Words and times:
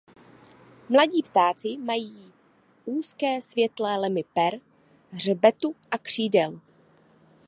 Mladí 0.89 1.23
ptáci 1.23 1.77
mají 1.77 2.31
úzké 2.85 3.41
světlé 3.41 3.97
lemy 3.97 4.23
per 4.33 4.53
hřbetu 5.13 5.75
a 5.91 5.97
křídel. 5.97 6.59